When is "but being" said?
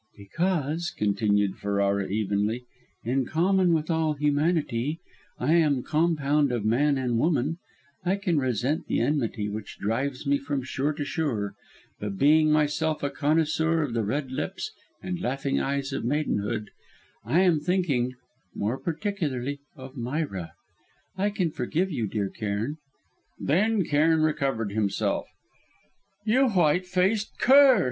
11.99-12.51